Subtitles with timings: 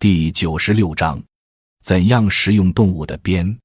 [0.00, 1.20] 第九十六章，
[1.82, 3.58] 怎样食用动物的鞭？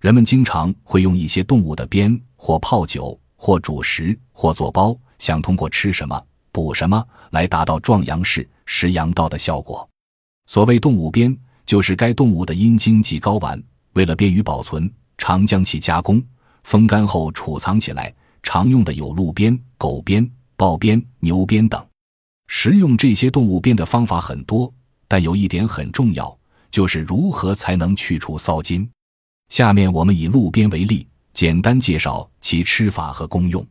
[0.00, 9.88] 人们经常会用一些动物的鞭，或泡酒，或煮食，或做包，想通过吃什么补什么来达到壮阳式、食阳道的效果。
[10.46, 11.36] 所谓动物鞭，
[11.66, 13.60] 就是该动物的阴茎及睾丸，
[13.94, 14.88] 为了便于保存，
[15.18, 16.22] 常将其加工、
[16.62, 18.14] 风干后储藏起来。
[18.44, 21.84] 常用的有鹿鞭、狗鞭、豹鞭、牛鞭等。
[22.46, 24.72] 食用这些动物鞭的方法很多，
[25.12, 26.34] 但有一点很重要，
[26.70, 28.88] 就是如何才能去除骚筋。
[29.50, 33.62] 下面我们以鹿鞭为例，简单介绍其吃法和功用。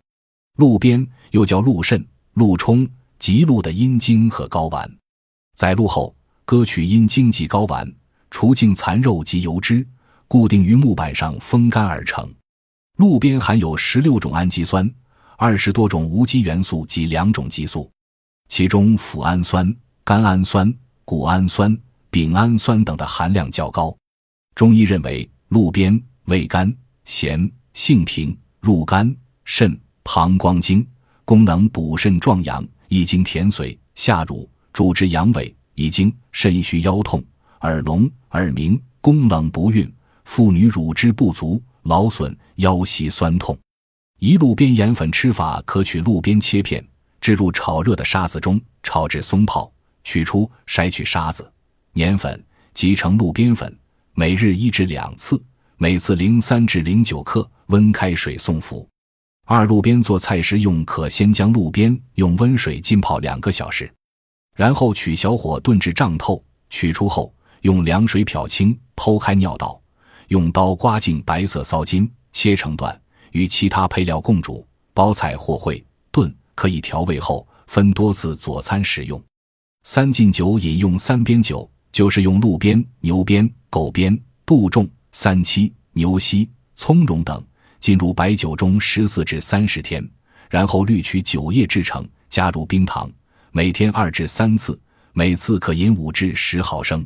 [0.57, 4.87] 鹿鞭又叫鹿肾、鹿冲，即鹿的阴茎和睾丸。
[5.55, 6.15] 在鹿后，
[6.45, 7.91] 割取阴茎及睾丸，
[8.29, 9.83] 除净残肉及油脂，
[10.27, 12.31] 固定于木板上风干而成。
[12.97, 14.87] 鹿鞭含有十六种氨基酸、
[15.37, 17.91] 二十多种无机元素及两种激素，
[18.47, 20.71] 其中脯氨酸、甘氨酸、
[21.05, 21.77] 谷氨酸、
[22.09, 23.95] 丙氨酸等的含量较高。
[24.55, 26.73] 中医认为，鹿鞭味甘、
[27.05, 30.85] 咸、性平，入肝、肾、膀胱经，
[31.25, 37.23] 功能补肾壮阳，益精填髓，下乳，主治阳痿、遗精、肾虚、腰痛、
[37.61, 39.91] 耳聋、耳鸣、宫冷不孕、
[40.25, 41.61] 妇女乳汁不足。
[41.85, 43.57] 劳损、腰膝酸痛，
[44.19, 46.87] 一路边盐粉吃法：可取路边切片，
[47.19, 49.73] 置入炒热的沙子中，炒至松泡，
[50.03, 51.51] 取出，筛去沙子、
[51.95, 53.77] 粘粉，即成路边粉。
[54.13, 55.41] 每日一至两次，
[55.77, 58.87] 每次零三至零九克，温开水送服。
[59.45, 63.91] 二路边做菜时用，可先将路边用温水浸泡两个小时，
[64.55, 69.81] 然后取小火炖至胀透，取出后用凉水漂清，剖开尿道。
[70.27, 79.21] 用刀刮净白色骚筋，切成段，与其他配料共煮，包菜或烩炖，可以调味后分多次佐餐食用。
[79.83, 87.43] 三进酒饮用三边酒，就是用鹿鞭、牛鞭、狗鞭、杜仲、三七、牛膝、葱蓉等
[87.79, 90.07] 进入白酒中十四至三十天，
[90.49, 93.11] 然后滤取酒液制成，加入冰糖，
[93.51, 94.79] 每天二至三次，
[95.13, 97.05] 每次可饮五至十毫升。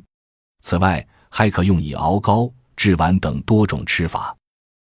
[0.62, 2.52] 此外，还可用以熬膏。
[2.76, 4.36] 制丸等多种吃法。